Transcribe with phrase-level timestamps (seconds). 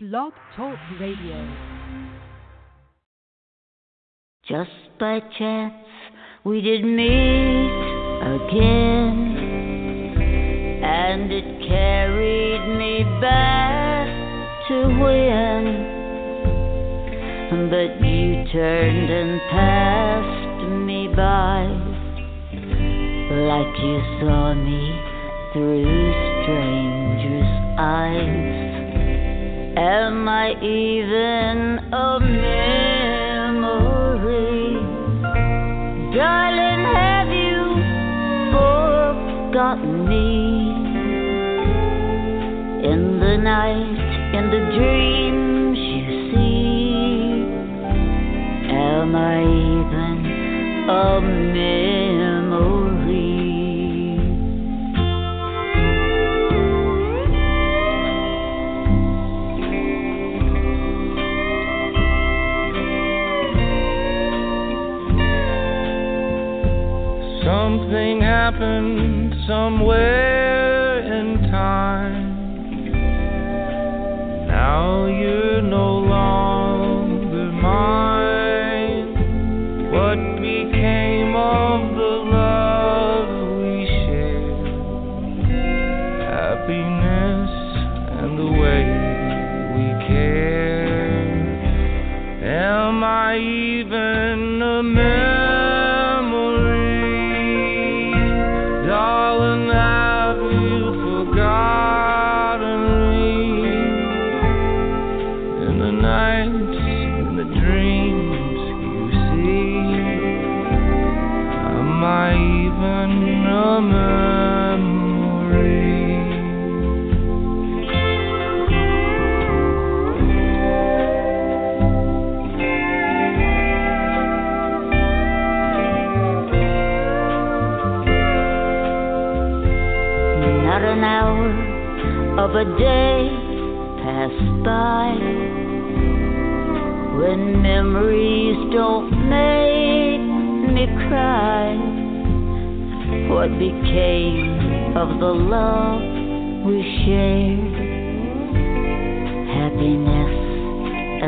[0.00, 1.44] Blog Talk Radio.
[4.48, 5.74] Just by chance,
[6.44, 7.72] we did meet
[8.22, 9.18] again,
[10.84, 14.06] and it carried me back
[14.68, 15.64] to when.
[17.68, 21.66] But you turned and passed me by,
[23.34, 25.00] like you saw me
[25.52, 26.12] through
[26.44, 28.67] strangers' eyes.
[29.78, 32.58] Am I even a memory?
[36.16, 37.78] Darling, have you
[38.50, 40.26] forgotten me?
[42.90, 44.00] In the night,
[44.34, 47.46] in the dreams you see,
[48.74, 50.26] am I even
[50.90, 51.87] a memory?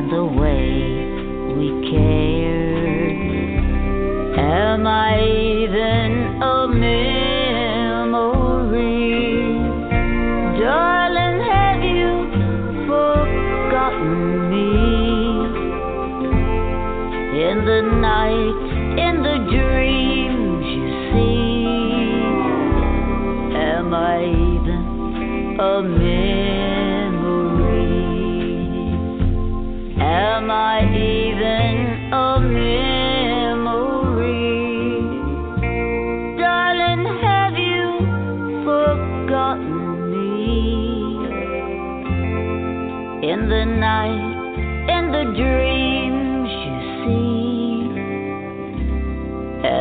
[0.00, 2.39] And the way we cared.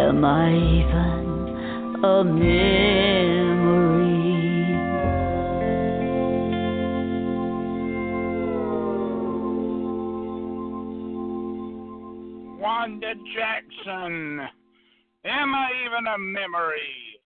[0.10, 2.50] Am I even a memory?
[12.60, 14.40] Wanda Jackson.
[15.26, 17.22] Am I even a memory?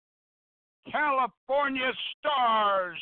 [0.92, 3.00] California Stars.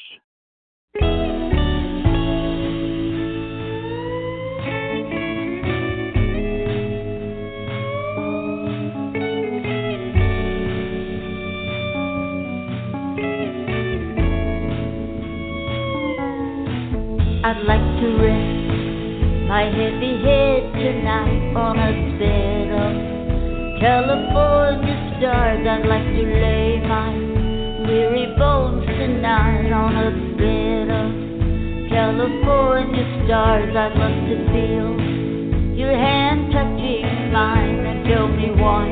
[17.51, 22.93] I'd like to rest my heavy head tonight on a bed of
[23.75, 25.59] California stars.
[25.67, 27.11] I'd like to lay my
[27.83, 30.09] weary bones tonight on a
[30.39, 31.11] bed of
[31.91, 33.75] California stars.
[33.75, 38.87] I'd love to feel your hand touching mine and tell me why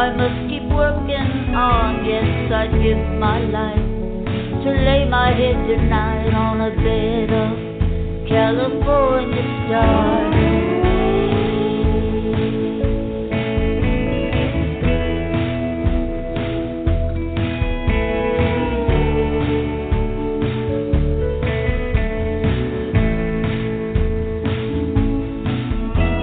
[0.00, 2.06] I must keep working on.
[2.08, 3.89] Yes, I'd give my life
[4.64, 10.34] to lay my head tonight on a bed of California stars.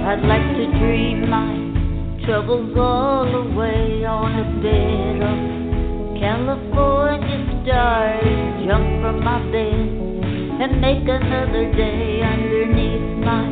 [0.05, 1.53] I'd like to dream my
[2.23, 5.37] troubles all away on a bed of
[6.21, 7.26] California
[7.67, 9.91] Jump from my bed
[10.63, 13.43] and make another day underneath my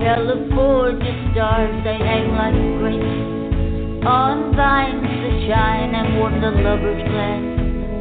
[0.00, 1.84] California stars.
[1.84, 7.44] They hang like grapes on vines that shine and warm the lover's glass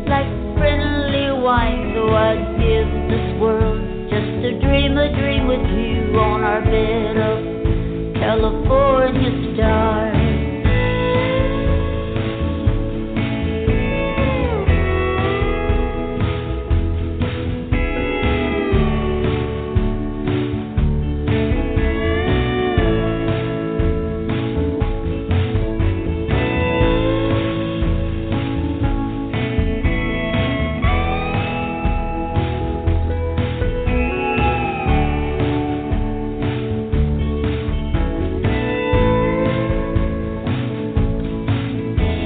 [0.07, 1.91] like friendly wine.
[1.93, 7.17] So I'd give this world just to dream a dream with you on our bed
[7.19, 10.12] of California stars.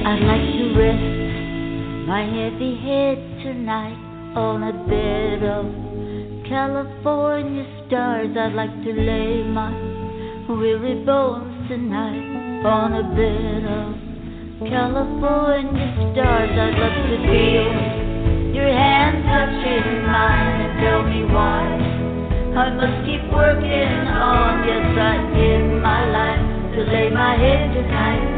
[0.08, 4.00] I'd like to rest my heavy head tonight
[4.40, 5.68] on a bed of
[6.48, 8.32] California stars.
[8.32, 9.68] I'd like to lay my
[10.48, 16.56] weary bones tonight on a bed of California stars.
[16.56, 17.68] I'd love to feel
[18.56, 21.68] your hand touching mine and tell me why
[22.56, 24.64] I must keep working on.
[24.64, 28.37] Yes, I'd give my life to lay my head tonight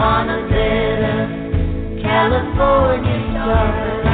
[0.00, 0.48] on a
[1.04, 4.07] of California stars.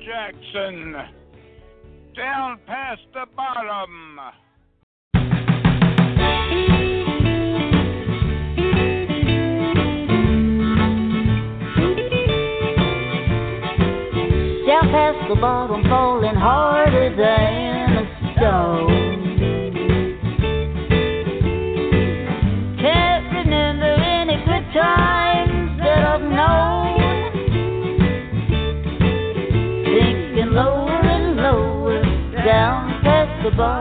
[0.00, 0.94] Jackson.
[2.16, 4.18] Down past the bottom.
[14.66, 18.93] Down past the bottom, falling harder than a stone.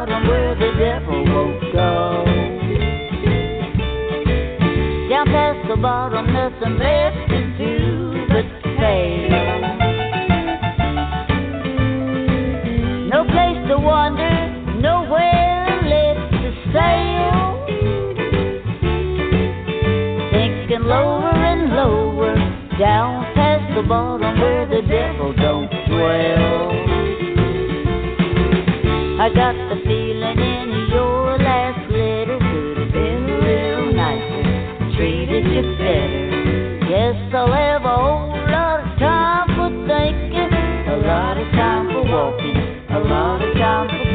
[0.05, 0.32] Bottom where the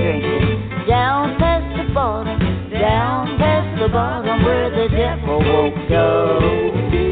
[0.08, 0.86] drinking.
[0.88, 2.38] Down past the bottom,
[2.70, 7.07] down past the bottom where the devil won't go.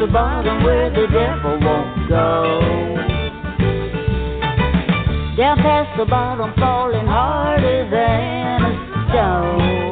[0.00, 2.64] the bottom where the devil won't go.
[5.36, 9.90] Down past the bottom, falling harder than a stone.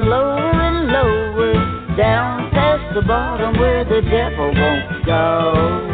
[0.00, 1.52] Lower and lower,
[1.96, 5.89] down past the bottom where the devil won't go.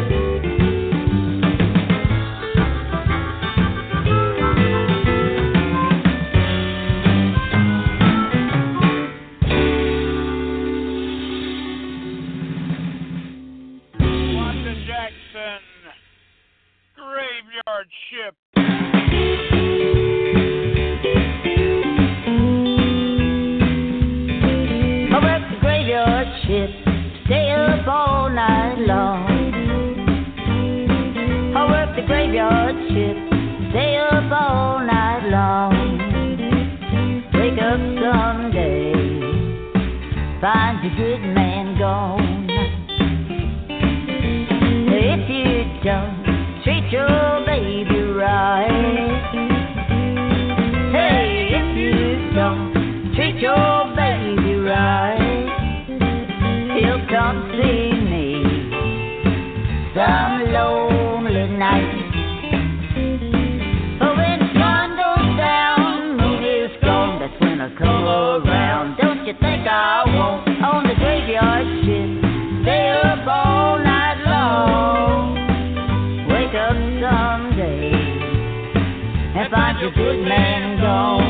[79.87, 81.26] a good man gone.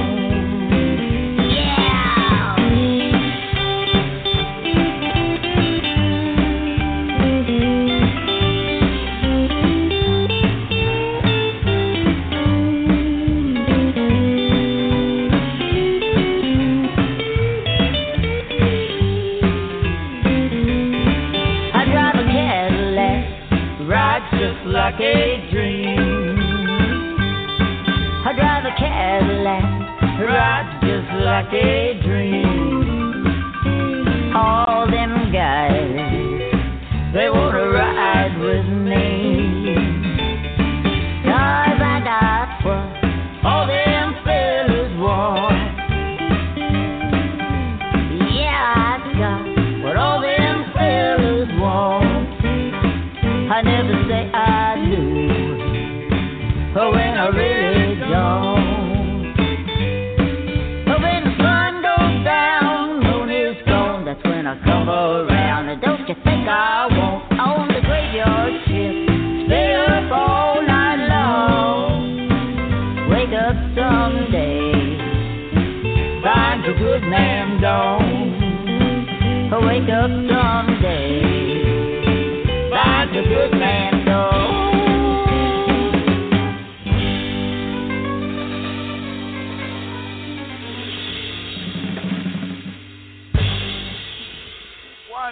[31.37, 32.06] Stockade.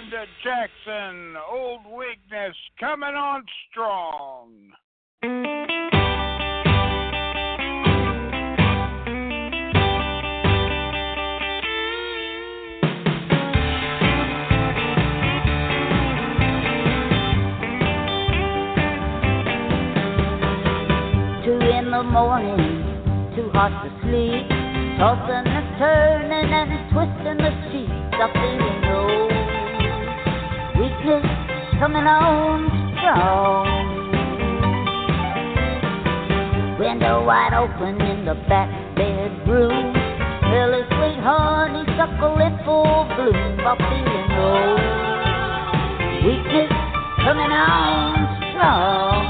[0.06, 4.52] Wanda Jackson, Old Weakness, coming on strong.
[21.44, 24.48] Two in the morning, too hot to sleep,
[24.98, 28.55] tossing and turning and twisting the sheets up the
[31.86, 32.66] coming on
[32.98, 33.62] strong.
[36.80, 38.66] Window wide open in the back
[38.96, 39.94] bedroom.
[40.50, 43.38] Early sweetheart, honeysuckle in full bloom.
[43.62, 44.74] Coffee and roll.
[46.26, 46.74] We just
[47.22, 49.22] coming on strong.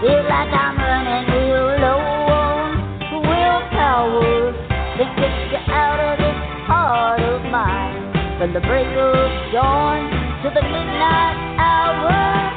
[0.00, 2.00] Feel like I'm running real low
[2.32, 2.72] on
[3.20, 4.48] willpower
[4.96, 8.00] to get you out of this heart of mine.
[8.38, 10.13] From the break of dawn
[10.44, 12.53] to the midnight hour.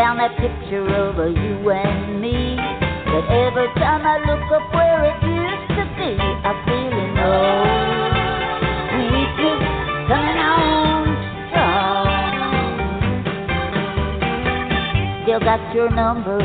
[0.00, 2.56] Picture of you and me.
[2.56, 8.16] But every time I look up where it used to be, I'm feeling old.
[8.96, 9.60] Weakness
[10.08, 11.04] coming on
[11.50, 12.08] strong.
[15.24, 16.38] Still got your number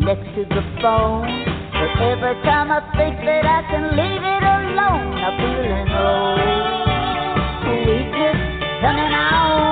[0.00, 1.28] next to the phone.
[1.72, 6.40] But every time I think that I can leave it alone, I'm feeling old.
[7.68, 8.38] Weakness
[8.80, 9.71] coming on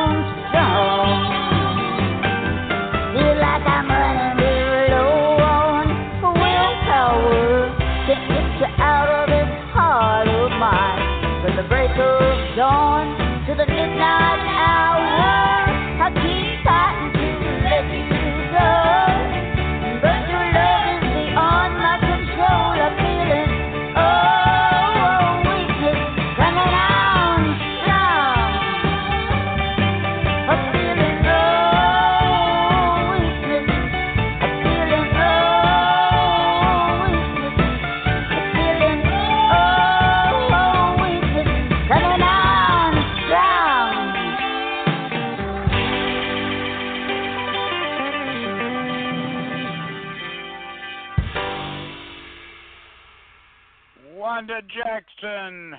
[55.31, 55.75] Jackson,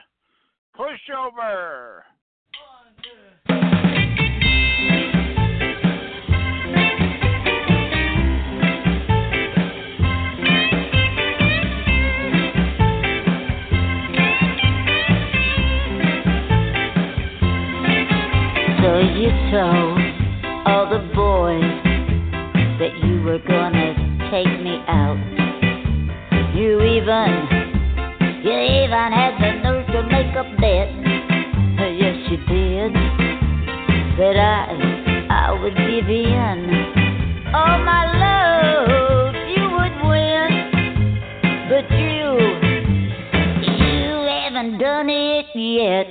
[0.78, 2.02] pushover.
[18.80, 20.00] So you told
[20.66, 21.62] all the boys
[22.80, 25.18] that you were gonna take me out.
[26.56, 27.61] You even,
[28.44, 30.90] you even had the nerve to make a bet.
[31.98, 32.94] Yes, you did.
[34.18, 36.60] That I, I would give in.
[37.54, 40.52] Oh my love, you would win,
[41.70, 42.22] but you,
[43.68, 46.08] you haven't done it yet.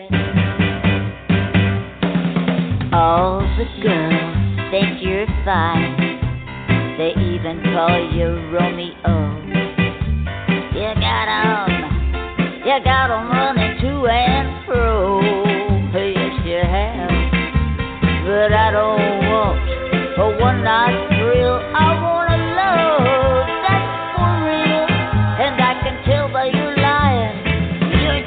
[2.93, 5.97] All the girls think you're fine.
[6.99, 9.30] They even call you Romeo.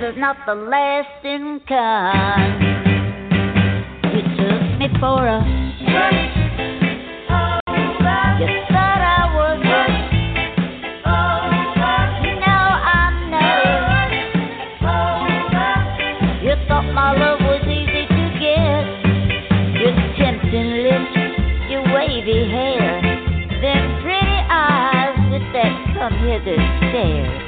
[0.03, 2.59] Is not the last in kind.
[4.11, 5.39] You took me for a
[8.35, 9.63] You thought I was
[21.69, 23.01] your wavy hair,
[23.61, 27.42] them pretty eyes with that come hither stare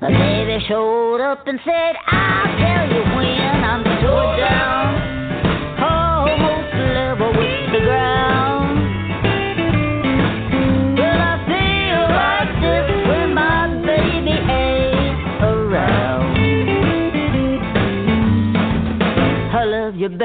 [0.00, 5.11] The baby showed up and said, I'll tell you when I'm so down.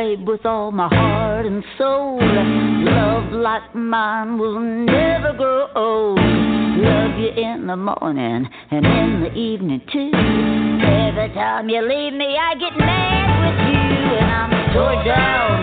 [0.08, 2.20] babe, with all my heart and soul.
[2.22, 6.20] Love like mine will never grow old.
[6.20, 10.12] Love you in the morning and in the evening too.
[10.14, 15.58] Every time you leave me, I get mad with you, and I'm tore down,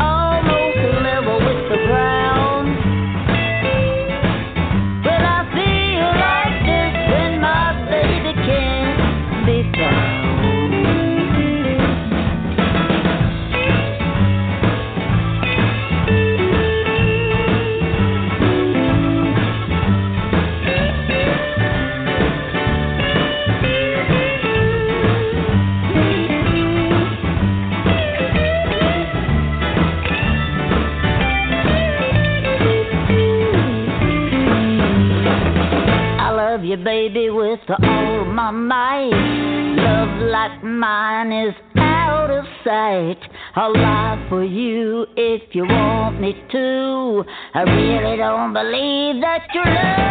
[0.00, 2.15] almost level with the ground.
[49.36, 50.05] Let's love.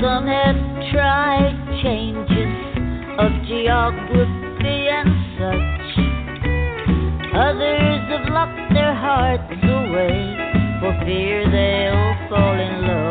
[0.00, 0.56] some have
[0.92, 2.52] tried changes
[3.18, 5.88] of geography and such.
[7.32, 10.36] Others have locked their hearts away
[10.80, 13.05] for fear they'll fall in love.